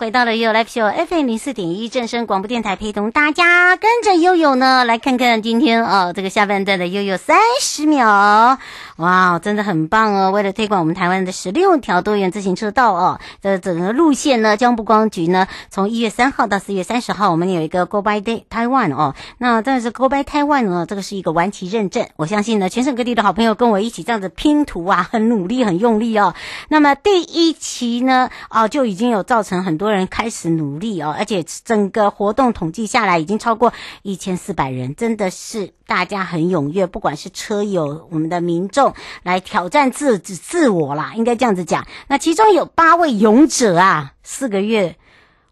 [0.00, 8.58] 回到了 YOYO Live Show FM 零四点一正声广播电台，陪同大家跟着悠悠呢来看看今天哦这个下半段的悠悠三十秒，
[8.96, 10.30] 哇，真的很棒哦！
[10.30, 26.34] 为了推广我们台湾的十六条多元自行车道哦的整个路线呢，交通部光局呢从一月三号到四月三十号，我们有一个 Go by Day Taiwan 哦，那但是 Go by Taiwan 呢，这个是一个完期认证，我相信呢全省各地的好朋友跟我一起这样子拼图啊，很努力很用力哦。
[26.70, 29.76] 那么第一期呢，哦就已经有造成很。
[29.80, 41.86] 多个人开始努力哦，而且整个活动统计下来已经超过一千四百人，真的是大家很踊跃，不管是车友、我们的民众来挑战自自我啦，应该这样子讲。
[42.08, 44.96] 那其中有八位勇者啊，四个月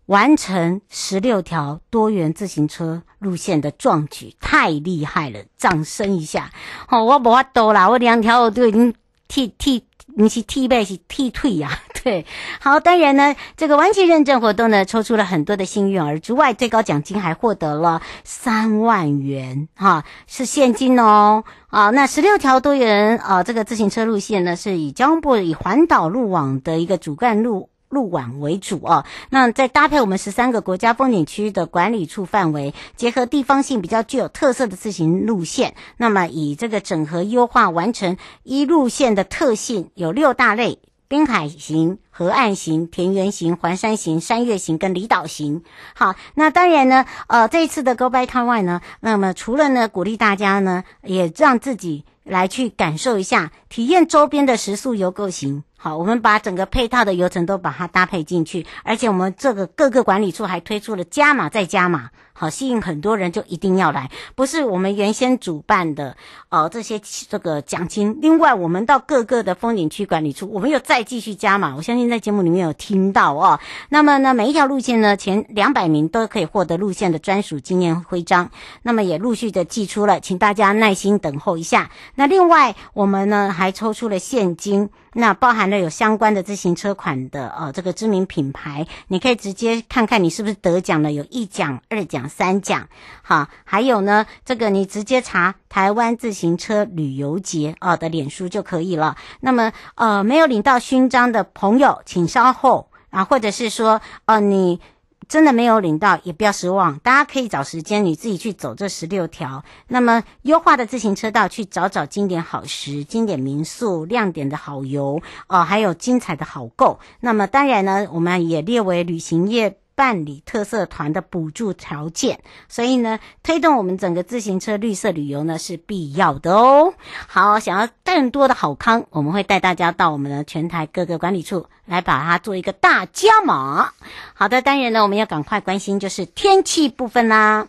[0.07, 6.51] 完成十六条多元自行车路线的壮举，太厉害了，掌声一下！
[6.89, 8.95] 哦，我无法多啦，我两条我都已经
[9.27, 9.85] 剃剃。
[10.17, 11.79] 你是替背是替退呀？
[12.09, 12.25] 对，
[12.59, 27.69] 好，当然呢，这个完期认证活动呢，抽出了很多的幸运儿之外，最高奖金还获得了三万元，哈，是现金哦，啊，那十六条多元啊，这个自行车路线呢，是以交通部以环岛路网的一个主干路。
[27.91, 45.63] 路网为主哦，那再搭配我们十三个国家风景区的管理处范围，结合地方性比较具有特色的自行路线，那么以这个整合优化完成一路线的特性有六大类：滨海型、河岸型、田园型、环山型、山岳型跟离岛型。
[45.95, 55.65] 好，那当然呢，呃，这一次的 Go by Taiwan 呢，那么除了呢鼓励大家呢，也让自己来去感受一下，体验周边的食宿游购行。
[55.79, 66.17] 好，我们把整个配套的流程都把它搭配进去，而且我们这个各个管理处还推出了加码再加码，好，吸引很多人就一定要来，不是我们原先主办的
[66.51, 73.59] 呃这些这个奖金，另外我们到各个的风景区管理处，我们又再继续加码，我相信在节目里面有听到哦。
[73.89, 81.91] 那么呢，每一条路线呢，前两百名都可以获得路线的专属纪念徽章，那么也陆续的寄出了，请大家耐心等候一下。
[82.15, 84.91] 那另外我们呢还抽出了现金。
[85.13, 92.89] 那包含了有相关的自行车款的呃这个知名品牌，你可以直接看看你是不是得奖了，有一奖、二奖、三奖，
[93.23, 99.17] 好，还有呢，这个你直接查台湾自行车旅游节啊的脸书就可以了。
[99.41, 104.81] 那么呃没有领到勋章的朋友，请稍后啊，或者是说呃你。
[105.29, 106.99] 真的没有领到，也不要失望。
[107.01, 109.63] 大家可以找时间，你自己去走这十六条。
[109.89, 116.99] 那么优化的自行车道，去找找经典好食、经典民宿、亮点的好游哦，还有精彩的好购。
[117.21, 119.79] 那么当然呢，我们也列为旅行业。
[119.99, 122.39] 办理特色团的补助条件，
[122.69, 126.95] 所以呢，推动我们整个自行车绿色旅游呢是必要的哦。
[127.27, 133.91] 好，想要更多的好康，我们会带大家到我们的全台各个管理处来把它做一个大加码。
[134.35, 137.67] 好的，当然呢，我们要赶快关心就是天气部分啦。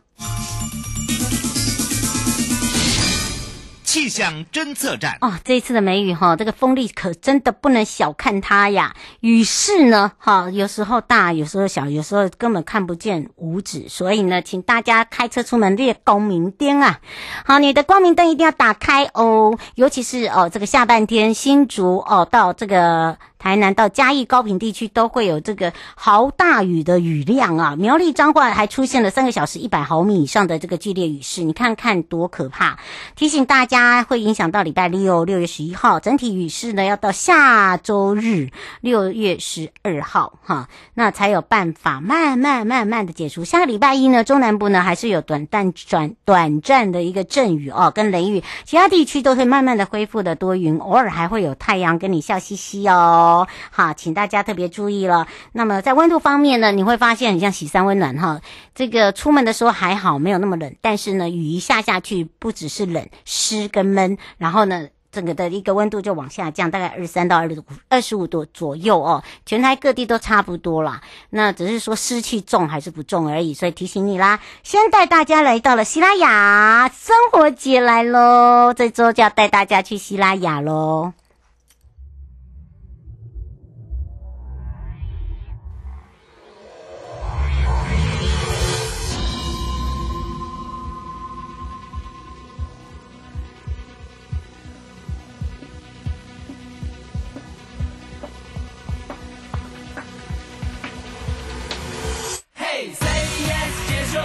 [3.90, 8.96] 气象侦测站哦，这一次的梅雨哈，这个风力可真的不能小看它呀。
[9.22, 13.90] 雨势呢，哈，有时候大，有时候小，有时候根本看不见五指。
[13.90, 17.00] 所以呢，请大家开车出门列光明灯啊。
[17.44, 23.18] 好，你的光明灯一定要打开哦，尤其是哦，这个下半天新竹哦到这个。
[23.40, 32.78] 台南到嘉义高屏地区都会有这个豪大雨的雨量啊，苗栗彰化还出现了三个小时一百毫米以上的这个剧烈雨势，你看看多可怕！
[33.16, 38.50] 提醒大家会影响到礼拜六六月十一号，整体雨势呢要到下周日
[38.82, 43.46] 六月十二号哈，那才有办法慢慢慢慢的解除。
[43.46, 53.29] 下个礼拜一呢，中南部呢还是有短暂转短暂的一个阵雨哦，跟雷雨，其他地区都会慢慢的恢复的多云，偶尔还会有太阳跟你笑嘻嘻哦。
[53.30, 55.28] 哦，好，请大家特别注意了。
[55.52, 58.42] 那么在温度方面呢，你会发现很像喜三温暖哈。
[58.74, 60.76] 这个出门的时候还好，没有那么冷。
[60.82, 64.88] 但是呢，雨一下下去，不只是冷、湿跟闷，然后呢。
[65.12, 69.24] 整个的一个温度就往下降，大概二十三到二十五二十五度左右哦。
[69.44, 71.02] 全台各地都差不多啦，
[71.32, 73.56] 那只是说湿气重还是不重而已。
[73.56, 81.14] 所以提醒你啦，先带大家来到了西拉雅生活节来喽，这周就要带大家去西拉雅喽。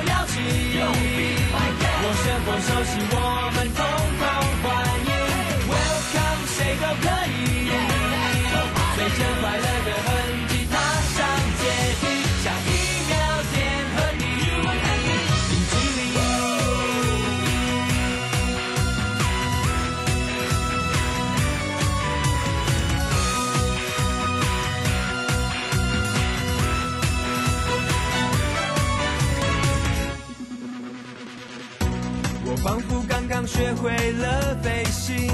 [0.05, 0.35] 了起
[2.03, 3.17] 我生活休息我
[3.55, 3.84] 们
[33.55, 35.29] 学会了飞行，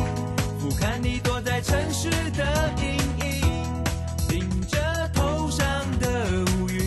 [0.58, 5.66] 俯瞰你躲在城市的阴影，迎着头上
[5.98, 6.86] 的乌云，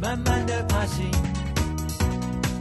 [0.00, 1.10] 慢慢的爬行。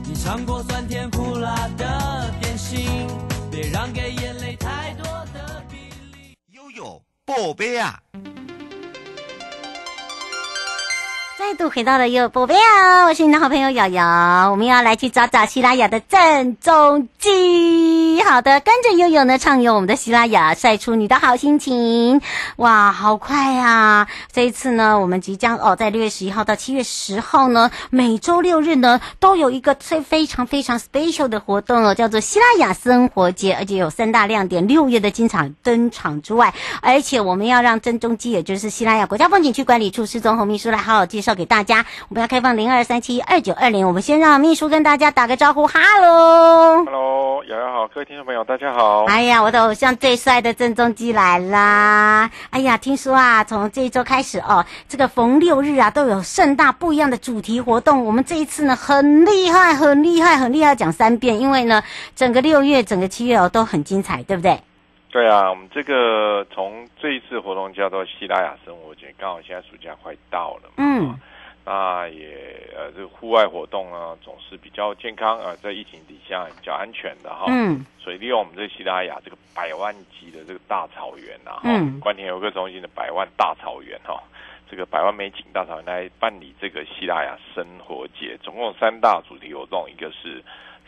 [0.03, 3.07] 你尝过酸甜苦辣的点心，
[3.51, 5.77] 别让给眼泪太多的比
[6.11, 6.35] 例。
[6.49, 8.00] 悠悠宝贝啊！
[11.41, 13.05] 再度回到了悠悠宝贝啊！
[13.05, 18.21] 我是你的好朋友瑶瑶，我们要来去找找西拉雅的郑中基。
[18.21, 22.21] 好的，跟着悠悠呢，畅游我们的西拉雅，晒出你的好心情。
[22.57, 36.53] 哇，好快呀、这一次呢，我们即将哦，在六月十一号到七月十号呢，每周六日呢，都有一个非非常非常 special 的活动哦，叫做西拉雅生活节，而且有三大亮点：六月的金场登场之外，
[36.83, 41.41] 而且我们要让郑中基，也就是西拉雅国家风景区管理处施宗红秘书来好好介绍给。
[41.41, 43.87] 给大家，我们要开放零二三七二九二零。
[43.87, 49.05] 我们先让秘书跟大家打个招呼，哈喽，哈喽，瑶瑶好，各位听众朋友大家好。
[49.05, 52.29] 哎呀，我的偶像最帅的郑中基来啦！
[52.51, 58.05] 哎呀，听说啊，从这一周开始哦，这个逢六日啊都有盛大不一样的主题活动。
[58.05, 61.81] 我们这一次呢很厉害，很厉害，很厉害，讲三遍，因为呢
[62.15, 64.61] 整个六月、整个七月哦都很精彩，对不对？
[65.11, 70.75] 对啊，我们这个从这一次活动叫做西拉雅生活节，刚好现在暑假快到了嘛。
[70.77, 71.19] 嗯。
[71.63, 77.45] 那也呃，这个户外活动呢，总是比较健康啊、呃，在疫情底下比较安全的哈。
[77.49, 77.85] 嗯。
[77.99, 84.17] 所以利用我们这西拉雅这个百万级的这个大草原啊，哈、嗯，关田游客中心的百万大草原哈，
[84.69, 90.41] 这个百万美景大草原来办理这个西拉雅生活节，总共有三大主题活动，一个是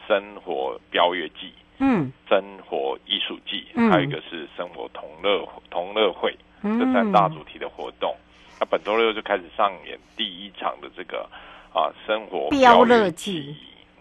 [0.07, 1.53] 生活标月季，
[1.85, 8.15] 嗯，生活艺术季，嗯、还有一个是生活同乐同乐会，嗯、这三大主题的活动。
[8.57, 11.29] 那本周六就开始上演第一场的这个
[11.73, 13.53] 啊生活标乐季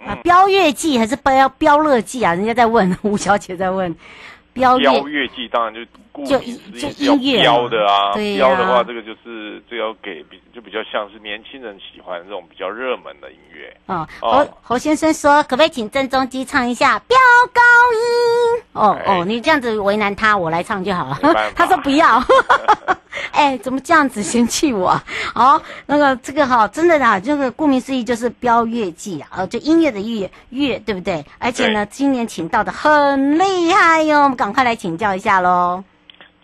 [0.07, 2.33] 啊，标乐季还是标标乐季啊？
[2.35, 3.93] 人家在问，吴小姐在问。
[4.55, 5.81] 标乐季当然就
[6.13, 6.41] 顾名
[6.77, 13.75] 思义要标的啊，标的话这个就是这个要给比就比较像是年轻人喜欢这种比较热门的音乐。
[13.87, 17.17] 哦，侯侯先生说，可不可以请郑中基唱一下飙
[17.53, 17.61] 高
[17.95, 18.63] 音？
[18.73, 21.19] 哦哦，你这样子为难他，我来唱就好了。
[21.57, 22.23] 他说不要。
[23.33, 24.91] 哎，怎么这样子嫌弃我？
[25.35, 31.25] 哦，那个这个哈，真的啦，这个顾名思义就是标乐季啊，呃，就音乐的乐乐，对不对？
[31.39, 35.83] 而且呢，今年请到的很厉害哟，我们赶快来请教一下喽。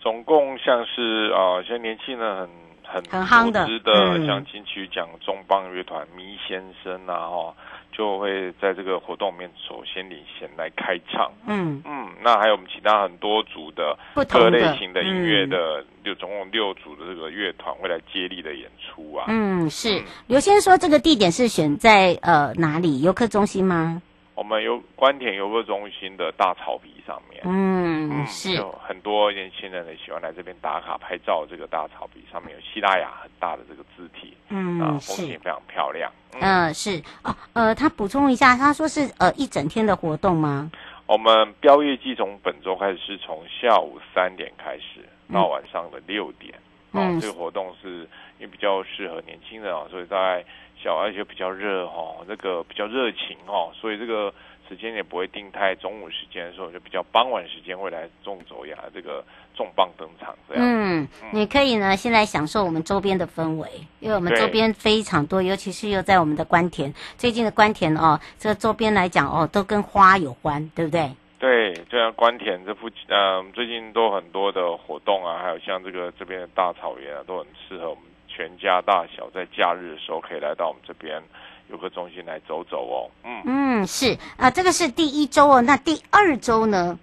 [0.09, 2.35] 总共像是啊，现在年轻人
[2.83, 7.53] 很很很夯的，嗯、像金曲奖重磅乐团迷先生啊，哈。
[7.91, 13.97] 就会在这个活动里面首先领衔来开唱，嗯嗯，那还有我们其他很多组的
[14.29, 19.25] 各类型的音乐的，就总共六组的这个乐团会来接力的演出啊。
[19.27, 23.01] 嗯，是刘先生说这个地点是选在呃哪里？
[23.01, 24.01] 游客中心吗？
[24.39, 31.45] 我们有关田游客中心的大草皮上面，嗯，嗯是有很多年轻人呢喜欢来这边打卡拍照。
[31.45, 36.09] 这个大草皮上面有西拉雅很大的这个字体，嗯，啊，风景非常漂亮。
[36.35, 40.71] 嗯，呃、是哦，呃，他补充一下，他说是呃一整天的活动吗？
[41.05, 45.03] 我们标业季从本周开始是从下午三点开始
[45.33, 46.53] 到晚上的六点，
[46.93, 48.07] 嗯、啊，这个活动是
[48.39, 50.45] 也比较适合年轻人啊，所以大概。
[50.81, 54.33] 小而且比较热哈，那个比较热情哈，所以这个
[54.67, 59.23] 时间也不会定太中午时间的时候，就比较傍晚时间会来中走呀这个
[59.55, 60.63] 重磅登场这样。
[60.63, 63.67] 嗯，你可以呢，现在享受我们周边的氛围，
[63.99, 71.11] 因为我们周边非常多，尤其是又在我们的关田，最近的关田哦，这个周边来讲哦，都跟花有关，对不对？
[71.39, 78.03] 对，就像关田这附近，嗯，最近都很多的活动啊，还有像这个这边的大草原啊，都很适合我们
[78.39, 81.21] 全家大小在假日的时候可以来到我们这边
[81.69, 83.11] 游客中心来走走哦。
[83.25, 86.97] 嗯嗯，是啊，这个是第一周哦，那第二周呢？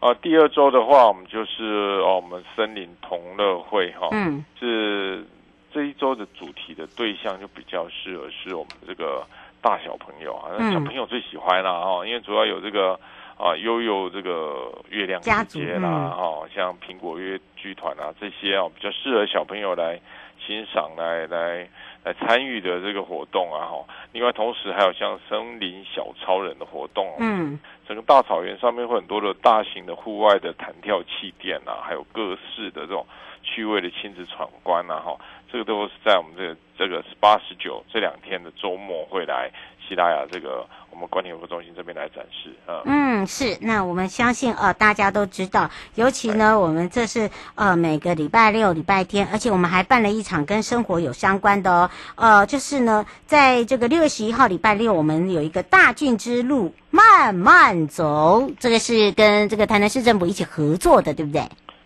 [0.00, 5.26] 啊，第二周的话，我们就是哦，我们森林同乐会哈，嗯，是
[5.70, 9.22] 这一周的主题的对象就比较适合是我们这个
[9.60, 12.98] 大小朋友啊，小朋友最喜欢啦哈，因为主要有这个。
[13.38, 19.98] 啊，悠悠这个月亮姐姐啦，哈、嗯，像苹果乐剧团啊这些啊，比较适合小朋友来
[20.46, 21.68] 欣赏、来来
[22.04, 23.84] 来参与的这个活动啊，哈。
[24.12, 33.06] 另外，同时还有像森林小超人的活动，嗯，整个大草原上面会很多的大型的户外的弹跳气垫啊，还有各式的这种
[33.42, 35.16] 趣味的亲子闯关啊，哈，
[35.50, 39.50] 这个都是在我们这个、这个十八、十九这两天的周末会来。
[39.86, 61.42] 西拉雅这个我们官田游客中心这边来展示啊，嗯，是，那我们相信呃大家都知道，尤其呢我们这是呃每个礼拜六、礼拜天，而且我们还办了一场跟生活有相关的哦，呃，就是呢在这个六月十一号礼拜六，我们有一个大郡之路慢慢走，这个是跟这个台南市政府一起合作的，对不对？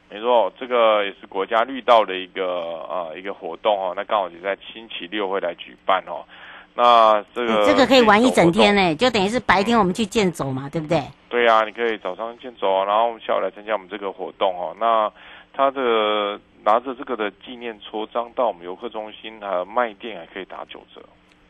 [0.09, 6.25] 没错，这个也是国家绿道的一个呃一个活动哦，那刚好就在星期六会来举办哦。
[6.77, 11.03] 那这个这个可以玩一整天呢，就等于是白天我们去健走嘛，对不对？
[11.31, 14.77] 对呀、啊，你可以早上健走，然后我们下午来参加我们这个活动哦。
[14.79, 15.11] 那
[15.55, 21.01] 他的拿着这个的纪念戳章到我们游客中心还有卖店还可以打九折。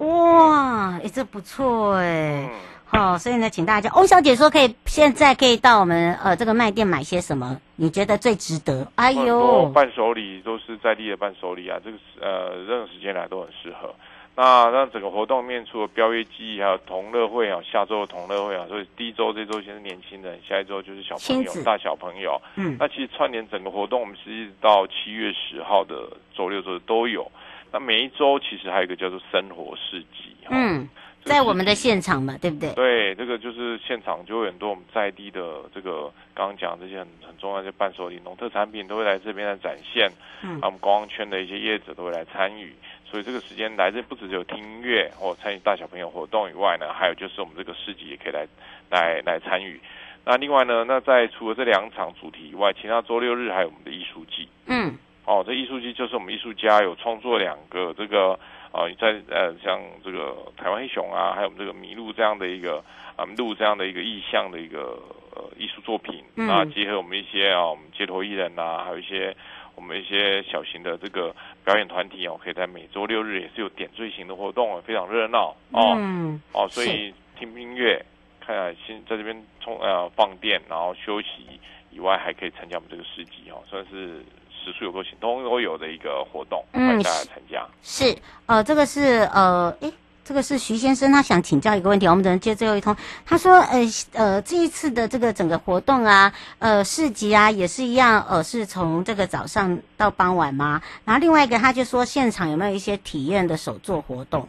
[0.04, 2.48] 哇，哎、欸，这不错哎。
[2.84, 7.58] 好、嗯哦，所以呢，请大家，翁小姐说可以现在可以到我们呃这个卖店买些什么？
[7.74, 8.86] 你觉得最值得？
[8.94, 13.92] 哎呦，伴手礼都是在地的伴手礼啊，这个呃任何时间来都很适合。
[14.36, 22.38] 那让整个活动面除了标约记忆，还有同乐会啊，下周的同乐会啊，所以第一周这周先是年轻人，下一周就是小朋友、大小朋友。
[22.56, 27.26] 嗯，那其实串联整个活动，我们是一直到七月十号的周六周日都有。
[27.72, 30.36] 那每一周其实还有一个叫做生活市集。
[30.50, 30.86] 嗯，
[31.24, 32.72] 在我们的现场嘛，对不对？
[32.74, 40.10] 对，这个就是现场就会很多我们在地的这个刚刚讲这些很很重要的伴手礼、农特产品都会来这边来展现。
[40.42, 42.74] 嗯，我们观光圈的一些业者都会来参与。
[43.08, 48.46] 所以这个时间来这不只有听音乐或参与大小朋友活动以外呢，还有就是我们这个市集也可以来
[48.90, 49.80] 来来参与。
[50.24, 54.48] 那另外呢，那在除了这两场主题以外，其他周六日还有我们的艺术季。
[54.66, 58.32] 嗯，哦，这艺术季就是我们艺术家有创作两个这个
[58.72, 62.84] 啊、呃，在呃像这个台湾黑熊啊，还有我们这个麋鹿这样的一个
[63.14, 65.00] 啊鹿这样的一个意象的一个
[65.36, 66.24] 呃艺术作品。
[66.34, 69.34] 嗯，啊，结合我们一些啊我们街头艺人呐、啊，还有一些。
[69.76, 71.32] 我们一些小型的这个
[71.64, 75.94] 表演团体哦，可以在每周六日也是有点缀型的活动，非常热闹哦。
[75.96, 78.04] 嗯，哦，所以听音乐、
[78.40, 81.60] 看下先在这边充呃放电，然后休息
[81.92, 87.66] 以外，还可以参加我们这个市集哦，算是食宿游客行通都有的一个活动，欢迎大家参加。
[87.82, 88.16] 是，
[88.46, 89.92] 呃，这个是呃，诶。
[90.26, 92.96] 这个是徐先生，他想请教一个问题，我们等人接最后一通。
[93.24, 93.78] 他说，呃
[94.12, 100.82] 呃，这一次的这个整个活动啊，呃，市集啊，也是一样，呃，是从这个早上到傍晚吗？
[101.04, 104.48] 然后另外一个，他就说，现场有没有一些体验的手作活动？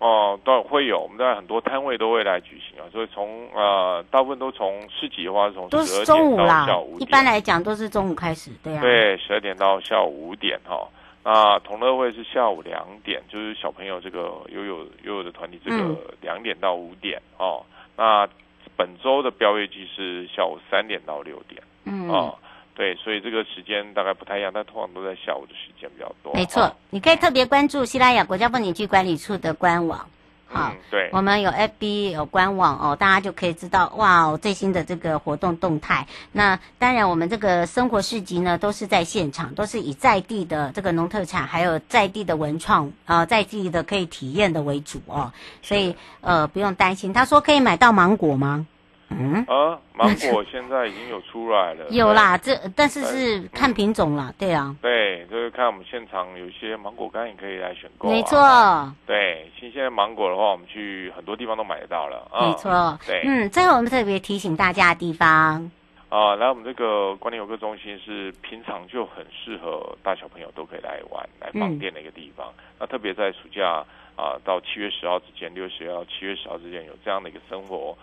[0.00, 6.66] 哦，都会有，我们在很多摊位都会来举行啊，所以从呃，大部分都从市集的话，从都是中午啦，
[6.98, 10.74] 一般来讲都是中午开始，对啊，对，十二点到下午五点哈。
[10.74, 10.88] 哦
[11.24, 17.64] 那同乐会是下午两点，就是小朋友这个悠悠悠悠的团体，这个两点到五点、嗯、哦。
[17.96, 18.28] 那
[18.76, 22.38] 本周的标月季是下午三点到六点，嗯哦，
[22.74, 26.32] 对，所以这个时间大概不太一样，但通常都在下午的时间比较多。
[26.32, 30.08] 没错，哦、你可以特别关注西拉雅国家风景区管理处的官网。
[30.50, 36.06] 好、嗯，对，我们有 FB 有官网哦，大家就可以知道哇，哦最新的这个活动动态。
[36.32, 45.32] 那当然，我们这个生活市集呢，都是在现场，都是以在地的这个农特产，还有在地的文创啊、呃，在地的可以体验的为主哦。
[45.62, 47.12] 所以呃，不用担心。
[47.12, 48.66] 他说可以买到芒果吗？
[49.10, 51.86] 嗯啊，芒果现在已经有出来了。
[51.90, 54.76] 有啦，这但是是看品种啦，对啊。
[54.82, 58.12] 对，就是看我们现场有些芒果干也可以来选购、啊。
[58.12, 58.94] 没错。
[59.06, 62.30] 对，新鲜的芒果的话，我们去很多地方都买得到了。
[62.38, 62.98] 没错、嗯。
[63.06, 63.22] 对。
[63.24, 65.70] 嗯，最后我们特别提醒大家的地方。
[66.10, 72.46] 啊，来我们这个观念游客中心是平常就很适合大小朋友都可以来玩、来放电的一个地方。
[72.58, 73.84] 嗯、那特别在暑假
[74.16, 77.96] 啊，到七月十号之前，六月十号到七月十号之间有这样的一个生活。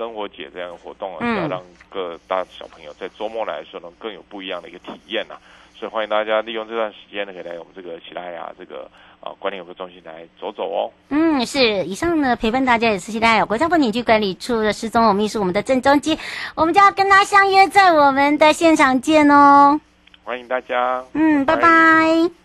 [0.00, 5.40] 生活节这样的活动啊，是要让各大小朋友在周末来说呢，更有不一样的一个体验呐、啊。
[5.78, 8.90] 所以欢迎大家利用这段时间呢，可以来我们这个喜拉雅这个
[9.20, 10.90] 啊管理有个中心来走走哦。
[11.10, 11.84] 嗯，是。
[11.84, 16.18] 以上呢陪伴大家也是喜来雅国家风景区管理处的施宗泓秘书，我们的郑中基，
[16.54, 19.78] 我们就要跟他相约在我们的现场见哦。
[20.24, 21.04] 欢迎大家。
[21.12, 21.60] 嗯，拜拜。
[21.60, 22.39] 拜拜。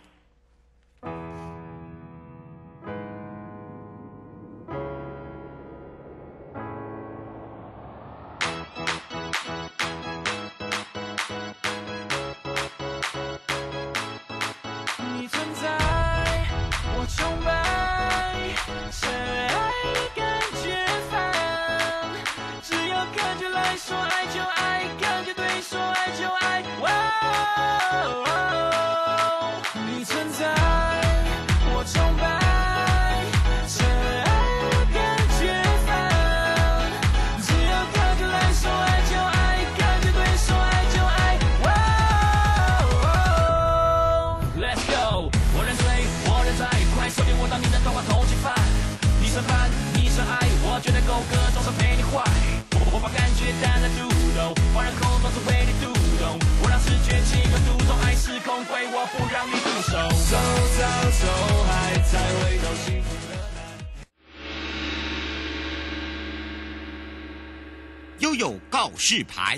[69.08, 69.56] 示牌。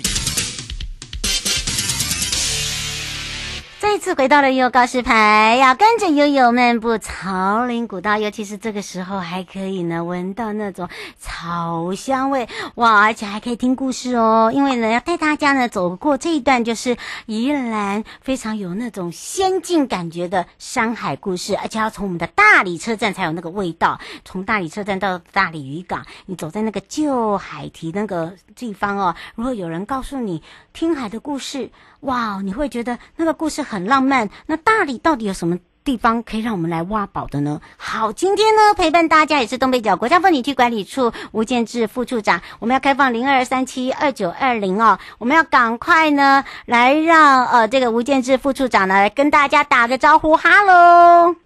[3.80, 10.86] 再次回到了悠悠告示牌，要跟着悠悠漫步草林古道，尤其是这个时候还可以呢闻到那种
[11.40, 14.50] 好香味哇，而且还可以听故事哦。
[14.52, 24.00] 因为呢要带大家呢走过这一段，就是宜兰非常有那种仙境感觉的山海故事，而且要从我们的大理车站才有那个味道。
[24.24, 30.42] 从大理车站到大理渔港，你走在那个旧海堤那个地方哦，如果有人告诉你
[30.72, 31.70] 听海的故事。
[32.00, 34.30] 哇，你会觉得那个故事很浪漫。
[34.46, 37.60] 那大理到底有什么地方可以让我们来挖宝的呢？
[37.76, 51.36] 好，今天呢陪伴大家也是东北角国家风景区管理处吴建志副处长，我们要开放零二三七二九二零哦，我们要赶快呢来让呃这个吴建志副处长呢来跟大家打个招呼，哈喽。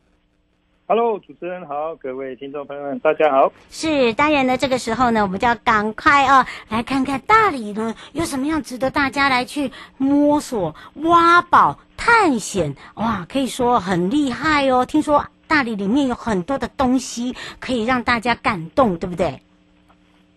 [0.89, 3.51] Hello，主持人好，各位听众朋友们，大家好。
[3.71, 12.75] 是，当然呢，这个时候呢，我们就要赶快啊，来看看大理呢有什么样值得大家来去摸索、挖宝、探险。
[12.97, 14.85] 哇，可以说很厉害哦。
[14.85, 19.41] 听说大理里面有很多的东西可以让大家感动，对不对？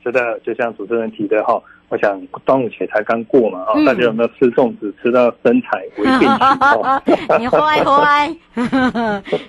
[0.03, 1.59] 是的，就像主持人提的哈。
[1.89, 6.29] 我想端午节才刚过嘛，嗯、大家有没有吃粽子吃到身材微变形？
[7.39, 8.35] 你坏坏，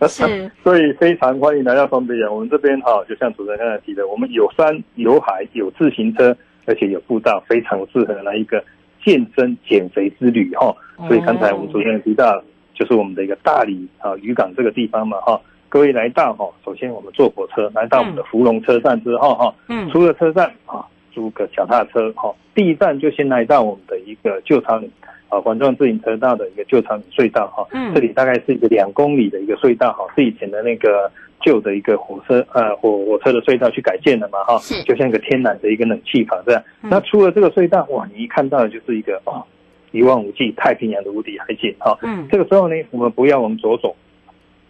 [0.09, 2.33] 是，所以非常欢迎来到东北人。
[2.33, 8.63] 我们这边哈，就像主持人刚才提的，我们有山有海有自行车，而且有步道，非常适合来一个
[9.07, 10.75] 健身减肥之旅哈。
[11.07, 12.43] 所以刚才我们主持人提到，
[12.75, 15.41] 就是我们的一个大理啊渔港这个地方嘛哈。
[15.69, 20.85] 各位来到哈，首先我们坐火车来到我们的芙蓉车站之后哈，嗯，出了车站啊。
[21.17, 24.91] 租个脚踏车，哈，第一站就先来到我们的一个旧草岭
[25.31, 31.11] 啊，环状自行车道的一个旧草岭隧道，哈，嗯，这里大概是一个两公里的一个隧道，哈，是以前的那个
[31.47, 36.61] 旧的一个火车，呃，火火车的隧道去改建的嘛，哈，就像一个天然的一个冷气房这样。
[36.83, 39.47] 那出了这个隧道，哇，你一看到的就是一个啊，
[39.93, 43.95] 一望无际太平洋的无敌海景，哈，嗯，这个时候呢，我们不要往左走，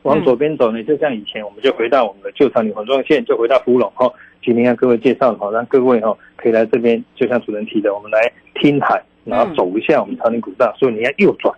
[0.02, 4.12] 往左边走呢，就像以前我们就回到我们的旧长岭环状线，就回到福隆，哈。
[4.44, 10.72] 今天向各位介绍好，让各位哈可以来这边，就像主持人提的，我们来听海，然后走一下我们长岭古道。
[10.78, 11.52] 所以你要右转，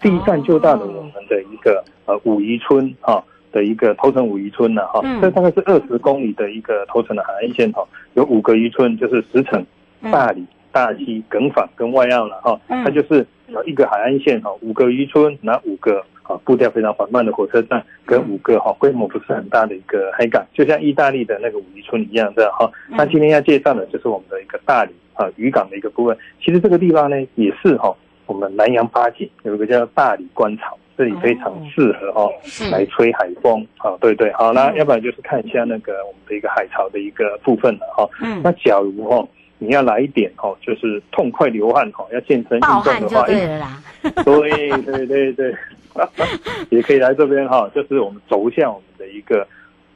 [0.00, 5.00] 第一站就到了我们的一个呃武夷村哈的一个头城五渔村了哈。
[5.20, 9.64] 这大概是二十公里的一个头城的海岸线哈，有五个渔村，就是石城、
[10.10, 12.60] 大理、大溪、耿坊跟外澳了哈。
[12.68, 13.26] 它就是
[13.66, 16.38] 一个海岸线哈，五个渔村，然后五个啊。
[16.44, 22.70] 步调非常缓慢的火车站，跟五个哈规模不是很大的一个海港，就像意大利的那个五渔村一样这样哈。
[22.88, 26.16] 那今天要介绍的就是我们的一个大理啊渔港的一个部分。
[26.40, 27.92] 其实这个地方呢，也是哈
[28.26, 32.30] 我们南洋八景有一个叫大理观潮，这里非常适合哈
[32.70, 33.96] 来吹海风啊。
[34.02, 38.06] 对对，好，那要不然就是看一下那个我们的一个海潮的一个部分了哈。
[38.20, 38.42] 嗯。
[38.44, 39.26] 那假如哈。
[39.62, 43.82] 你要来一点哦，就是痛快流汗哈，要健身运动的话，对了啦，
[44.24, 45.54] 对对对对，
[46.70, 49.46] 也可以来这边哈，就是我们走一下我们的一个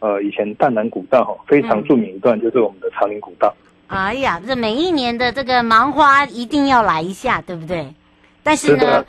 [0.00, 3.54] 呃以前淡南古道哈，非常著名一段就是我们的草岭古道。
[3.86, 7.86] 哎呀，这每一年的这个芒花一定要来一下，对不对？
[8.44, 9.02] 但是呢，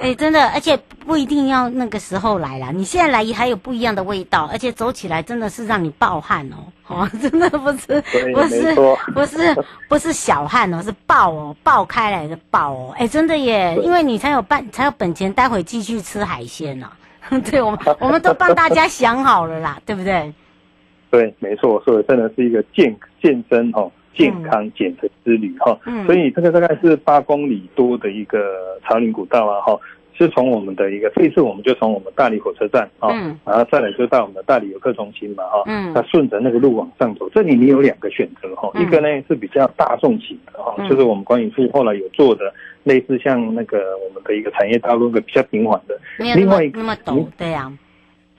[0.00, 8.74] 哎，真的，而且不一定要那个时候来啦，你现在来也还有不一样的味道，而且走起来真的是让你爆汗哦，哦， 真的不是，不是，
[9.12, 16.90] 不是，不是小汗哦，是爆哦，爆开来的爆哦，哎，真的耶，因为你才有办，才有本钱，待会继续吃海鲜呢、
[17.28, 20.32] 啊， 对，我们我们都帮大家想好了啦，对不对？
[21.10, 23.86] 对，没错，所以真的是一个健健身哈。
[24.16, 29.78] 健康减肥之旅哈，嗯，所以这个大概是八公里多的一个长岭古道啊哈，
[30.16, 42.52] 是从我们的一个这次我们就从我们大理火车站啊，嗯，然后再来就到我们的大理游客中心嘛哈，嗯，那顺着那个路往上走，这里你有两个选择哈，一个呢是比较大众型的哈，就是我们观影处后来有做的
[42.84, 47.70] 类似像那个我们的一个产业道路的比较平缓的，另外一个那么陡，对呀。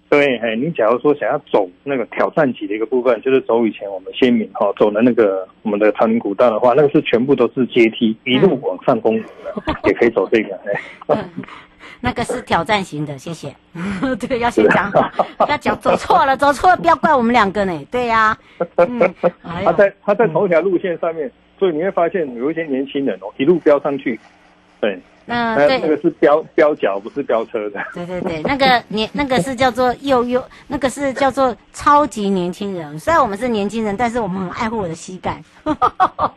[0.09, 9.27] 对，哎，你假如说想要走那个挑战级的一个部分，就是走以前我们先民哈走的那个我们的长宁古道的话，那个是全部都是阶梯，一路往上攻的，
[9.65, 10.55] 嗯、 也可以走这个。
[10.55, 11.29] 哎、嗯，
[11.99, 13.53] 那个是挑战型的，谢谢。
[14.27, 17.85] 对，要先讲好， 不要讲走错了，走错了不要怪我们两个呢。
[17.91, 18.37] 对呀、啊，
[18.77, 24.17] 嗯，他在他在同一条路线上面，所以你会发现有一些年轻人哦，一路飙上去，
[24.79, 24.99] 对。
[25.29, 27.83] 那对，那个是飙飙脚，不是飙车的。
[27.93, 32.97] 对对对，那个 年那个是叫做幼幼，那个是叫做超级年轻人。
[32.97, 35.43] 虽然我们是年轻人，但是我们很爱护我的膝盖。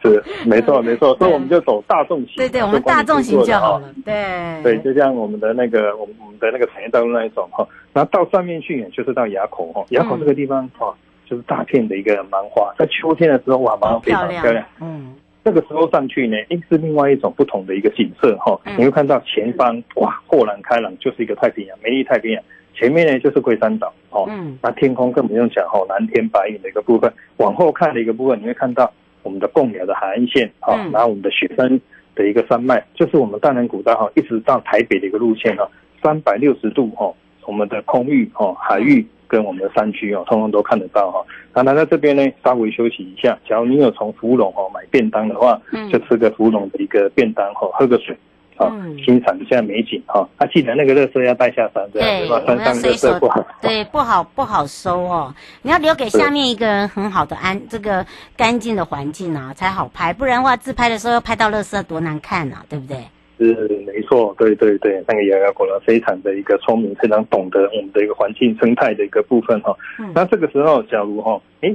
[0.03, 2.35] 是，没错没错，所以我们就走大众型。
[2.39, 3.95] 对对，我们大众型就好了。
[4.05, 10.93] 对对，就像我们的那个我们我们的那个产业道路那一种哈，然后到上面去，就是到垭口哈，垭口这个地方哈，
[11.31, 14.65] 就是大片的一个芒花，在秋天的时候哇，芒花非常漂亮。
[14.81, 15.15] 嗯。
[15.43, 18.61] 这个时候上去呢，诶，是另外一种不同的一个景色哈。
[18.77, 22.43] 你会看到前方哇，豁然开朗，就是一个太平洋，美丽太平洋。
[22.75, 24.29] 前面呢就是龟山岛哦，
[24.63, 27.13] 那天空更不用讲哦，蓝天白云的一个部分。
[27.39, 31.81] 往后看的一个部分，你会看到我们的贡寮的海岸线哈，然后我们的雪山
[32.15, 35.69] 的一个山脉，就是我们大南古道哈，一直到台北的一个路线哈，
[36.03, 37.13] 三百六十度哈，
[37.47, 39.07] 我们的空域哦，海域。
[39.31, 41.25] 跟我们的山区哦，通通都看得到哈。
[41.55, 43.39] 那来到这边呢，稍微休息一下。
[43.49, 48.17] 假如你有从芙蓉哦买便当的话，嗯，就吃个芙蓉的一个便当哦，喝个水，
[48.57, 48.67] 啊，
[49.05, 50.29] 欣赏一下美景哈。
[50.37, 52.43] 啊，记得那个乐色要带下山，对，对吧？
[52.45, 55.33] 山上垃圾不好，对，不好不好收哦。
[55.63, 58.05] 你要留给下面一个人很好的安这个
[58.37, 60.13] 干净的环境啊，才好拍。
[60.13, 62.99] 不然的话，自拍的时候要拍到乐色多难看啊，对不对？
[63.47, 69.75] 是没错，对对对，那个瑶瑶果然非常的一个聪明，非常懂得我们的一个环境生态的一个部分哈。
[69.99, 71.75] 嗯、那这个时候，假如哈，哎，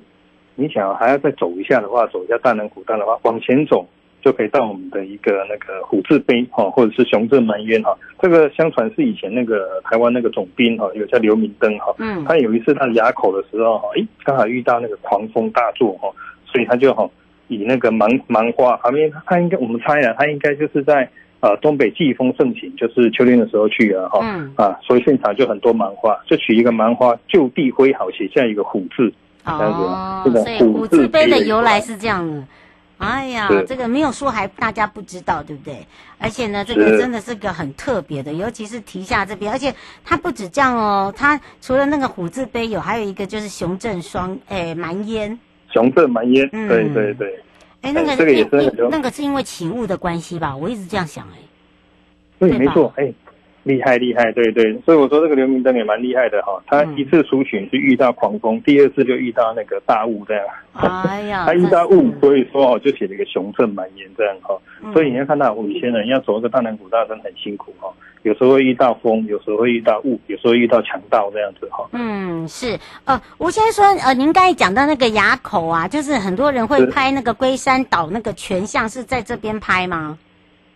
[0.56, 3.88] 你想还要再走一下的话，走一下大南古道的话，往前走
[4.22, 7.98] 就可以到我们的一个那个虎字碑哈，或者是雄镇蛮渊哈。
[8.22, 16.12] 这个相传是以前那个台湾那个总兵哈，有叫刘明灯哈，嗯，他有一次到垭口的时候哈，哎，刚好遇到那个狂风大作哈，
[16.46, 17.10] 所以他就哈
[17.48, 21.10] 以那个芒芒花旁边，他应该我们猜啊，他应该就是在。
[21.40, 32.44] 啊，东北季风盛行，就是秋天的时候去啊，哈、嗯，啊，所以现场就很多蛮花，就取一个蛮花就地挥毫，写下一个虎字，这样子，哦，这个所以虎字碑的由来是这样的。
[32.98, 35.86] 哎呀，这个没有说还大家不知道，对不对？
[36.18, 39.72] 而且呢，这个真的是个很特别的，尤其是提下这边，而且
[40.06, 45.38] 它不止这样哦，它除了那个虎字碑有，还有一个就是雄镇双哎蛮烟，
[45.74, 47.40] 雄镇蛮烟，嗯、对对对。
[47.86, 50.58] 哎，那个这个也是那个是因为起雾的关系吧？
[50.58, 51.38] 我一直这样想，哎，
[52.40, 53.14] 对，没错，哎。
[53.66, 56.62] 厉害厉害，对对，所以我说这个刘明灯也蛮厉害的哈。
[56.68, 60.46] 他一次出巡是遇到狂风，第二次就遇到那个大雾这样。
[60.74, 64.56] 哎呀， 他遇到雾，所以说哦，就写了一个雄镇蛮渊这样哈。
[64.94, 67.92] 所以你要看到我们以前人要走这个大南古道，真的很辛苦哈。
[68.22, 71.88] 有时候会遇到风，有时候会遇到雾，有时候会遇到强盗这样子哈。
[71.94, 80.20] 嗯，是呃，吴先生说呃，您刚才讲到那个垭口啊，就是很多人会拍那个龟山岛那个全像，是在这边拍吗？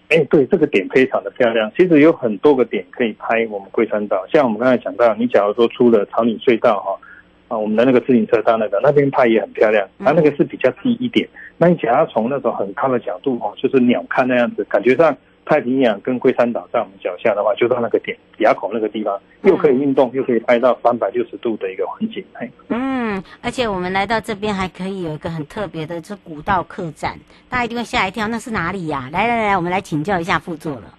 [0.10, 1.72] 哎，对，这个点非常的漂亮。
[1.78, 7.00] 其实有很多个点可以拍我们龟山岛，像我们刚才讲到，你假如说出了草岭隧道哈，
[7.48, 11.30] 啊，我们的那个自行车道那个那边拍也很漂亮，它那个是比较低一点。
[11.58, 15.16] 那你假如从那种很高的角度哈，就是鸟瞰那样子，感觉上。
[15.50, 22.24] 太平洋跟龟山岛在我们脚下的话，就到那个点垭口那个地方，又可以运动，又可以拍到三百六十度的一个环境。
[22.68, 27.18] 嗯，而且我们来到这边还可以有一个很特别的，这古道客栈，
[27.50, 29.10] 大家一定会吓一跳，那是哪里呀？
[29.12, 30.94] 来来来，我们来请教一下副座了。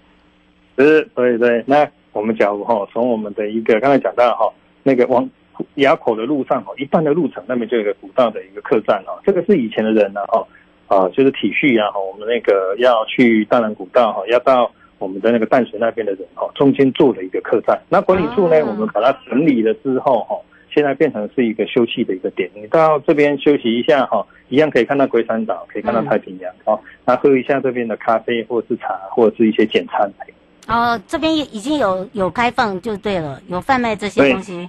[0.76, 1.62] 是，对对。
[1.64, 5.30] 那我们假如哈，从我们的一个刚才讲到哈，那个往
[5.76, 10.44] 垭口的路上哈，一半的路程那边就有一个古道的一个客栈哈，这个是以前的人呢哈。
[10.90, 17.80] 啊，就是体恤啊，我们那个要去大南古道哈，要到我们的那个淡水那边的人哈，中间做了一个客栈。
[17.88, 20.36] 那管理处呢，我们把它整理了之后哈，
[20.68, 22.50] 现在变成是一个休息的一个点。
[22.54, 26.76] 你到这边休息一下哈，一样可以看到龟山岛，可以看到太平洋哦。
[27.04, 30.10] 那、嗯、喝一下这边的咖啡，或者是茶，或者是一些简餐。
[30.66, 34.68] 哦，这边已经有有开放就对了，有贩卖这些东西。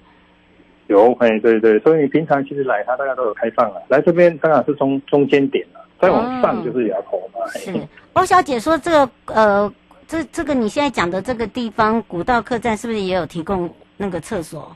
[0.86, 3.82] 有，哎，对对，所以你平常其实来，它大家都有开放了。
[3.88, 7.46] 来这边当然是中中间点了，再往上就是垭口嘛。
[7.48, 7.72] 是，
[8.14, 9.74] 欧小姐说这个呃，
[10.08, 14.76] 这这个你现在讲的这个地方古道客栈是不是也有提供那个厕所？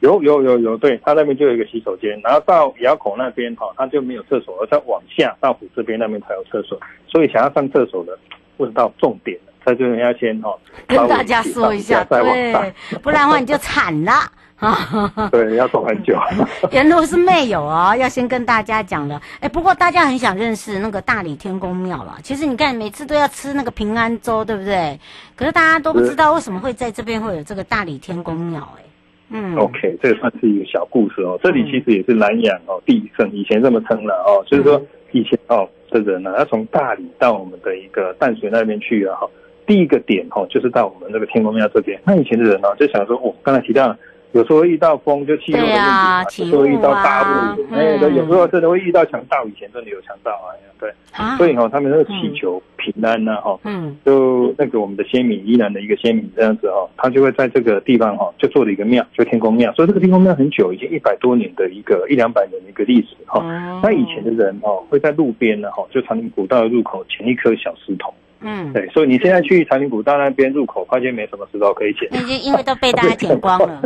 [0.00, 6.80] 有有有有，对，它那边就有一个洗手间，然后到垭口那边哈，它就没有厕所，而再往下到虎这边那边才有厕所。
[7.08, 8.16] 所以想要上厕所的，
[8.58, 10.56] 问到重点了，在这边要先哈
[10.86, 14.12] 跟大家说一下，对，不然的话你就惨了。
[14.58, 16.18] 啊， 对，要走很久。
[16.72, 19.20] 沿路是没有哦，要先跟大家讲了。
[19.38, 22.16] 哎，不过大家很想认识那个大理天公庙了。
[22.22, 24.98] 其实你看，每次都要吃那个平安粥，对不对？
[25.36, 28.60] 可是大家都不知道为什么会在这边会有这个大理天公庙。
[28.78, 28.82] 哎，
[29.30, 31.38] 嗯，OK，这个算是一个小故事哦。
[31.40, 34.42] 这里其实也是南洋哦第一圣，以前这么称了哦。
[34.48, 39.30] 就是说以前哦的人呢，要从大理到我们的一个淡水那边去啊哈。
[39.68, 42.00] 第一个点哦，就是到我们这个天公庙这边。
[42.04, 43.96] 那以前的人呢，就想说，哦，刚才提到了。
[44.32, 46.22] 有时候遇到风，就气候的问题嘛。
[46.22, 47.22] 有时候会遇到大
[47.56, 49.44] 雾，哎，对，有时候真的会遇到强盗。
[49.46, 50.92] 以前真的有强盗啊，对。
[51.36, 59.72] 所以哈，他们那个祈求平安呐，哈，嗯，就那个我们的先民，依然的一个先民这样子哈，他就会在这个地方哈，就做了一个庙，就天公庙。
[59.72, 63.42] 所以这个天公庙很久，已经一百多年的一个一两百年的一个历史哈。
[63.82, 68.12] 那以前的人哈，会在路边呢哈，就长宁古道的入口前一颗小石头。
[68.40, 73.82] 嗯，对，所以你现在去长宁古道那边入口，发现没什么石头可以捡，因为因为都被大家捡光了。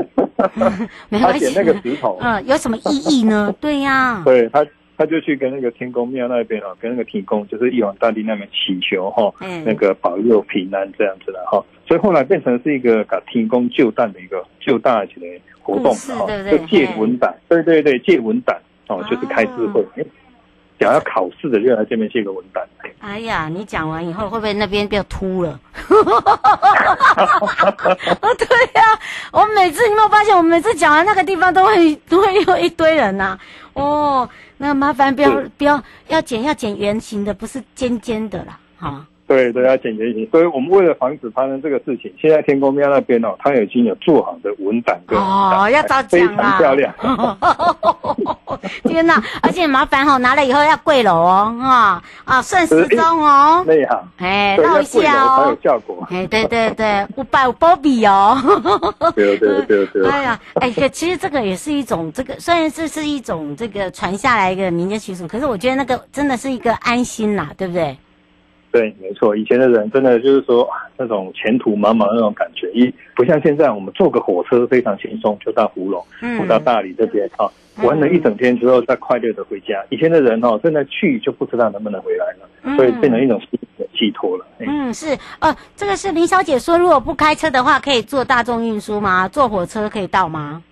[1.08, 3.54] 没他捡那个石头，嗯，有什么意义呢？
[3.60, 4.66] 对呀、 啊，对他，
[4.98, 11.64] 他就去跟那个天公庙那边哦，跟那个天公，就是玉皇大帝那边祈求哈，嗯，那个保佑平安这样子的哈。
[11.86, 15.26] 所以后来变成是一个搞天公救诞的一个救大起来
[15.60, 19.80] 活动哈，就借文胆，对对对，借文胆哦，就是开智慧。
[19.82, 20.04] 啊
[20.78, 22.62] 想要考试的就来这边写个文档。
[23.00, 25.58] 哎呀，你讲完以后会不会那边变秃了？
[28.38, 28.98] 对呀、啊，
[29.32, 33.40] 我每次你有没有发现，我每次讲完那个地方都会 都会有一堆人呐、啊。
[33.74, 39.06] 哦，那麻烦不要不要要剪要剪圆形的，不是尖尖的啦，哈。
[39.34, 46.94] 对对，要简洁一些，所以我们为了防止发生这个事情，现在天公庙那边哦，他已经有做好的文档跟哦，要找奖啦，非常漂亮。
[48.84, 56.06] 天哪，而且麻烦哈、哦，拿了以后要跪楼哦，啊啊，顺时钟哦，内行，哎，绕一下哦，才有效果。
[56.10, 58.38] 哎，对对对，五百五波比哦。
[59.14, 60.08] 对对对对。
[60.08, 67.96] 哎呀，哎，其实这个也是一种这个，虽然这是一种这个传下来一个民间习俗，可是我觉得那个真的是一个安心呐，对不对？
[68.72, 77.46] 对，没错，以前的人真的就是说那种前途茫茫那种感觉，一不像现在，我们坐个火车非常轻松就到福隆，嗯，到大理这边啊，
[77.84, 79.84] 玩了一整天之后再快乐的回家。
[79.90, 84.46] 以前的人哦，真的去就不知道能不能回来了，所以变成一种心理的寄托了。
[84.60, 89.28] 嗯，是，呃，这个是林小姐说，如果不开车的话，可以坐大众运输吗？
[89.28, 90.62] 坐火车可以到吗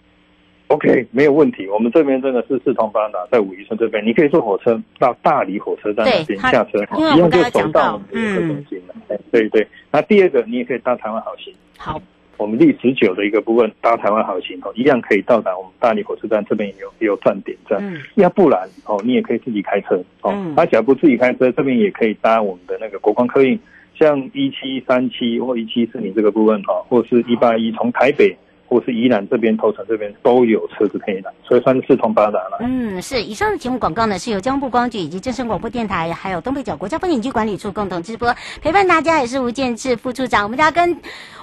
[0.70, 1.66] ？OK，没有问题。
[1.66, 8.94] 我们这边真的是四通八达，在武夷村这边，你可以坐火车到大理火车站那边下车，一样就走到我们的客中心了。
[9.08, 9.66] 嗯，对对。
[9.90, 11.52] 那第二个，你也可以搭台湾好行。
[11.76, 12.00] 好，
[12.36, 17.84] 我们历史久的一个部分，搭台湾好行哦，一样可以到达我们大理火车站这边也有也有站点这样。
[17.84, 18.00] 嗯。
[18.14, 20.30] 要不然哦，你也可以自己开车哦。
[20.32, 20.54] 嗯。
[20.56, 23.58] 那假如不自己开车，这边也可以搭我们的那个国光客运，
[23.98, 28.36] 像一七三七或一七四零这个部分哈，或是一八一从台北。
[28.70, 32.58] 或是宜兰这边、头城这边都有车子可以来，所以算是四通八达了。
[32.60, 33.20] 嗯，是。
[33.20, 38.32] 以上的节目广告呢，是由交通部光局以及正声广播电台，还有东北角国家风景区管理处共同直播。
[38.62, 40.96] 陪伴大家也是吴建志副处长，我们要跟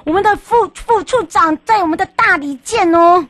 [0.05, 3.27] 我们的副副处长在我们的大理见哦。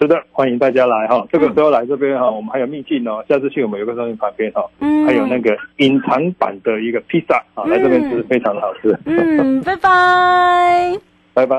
[0.00, 1.26] 是的，欢迎大家来哈。
[1.30, 3.24] 这个时候来这边哈，我们还有秘境哦。
[3.28, 8.96] 下次去我们游客中心旁边哈，嗯，还有那个隐藏版的一个披萨啊，来这边吃非常的好吃。
[9.04, 10.96] 嗯，拜拜，
[11.34, 11.58] 拜拜。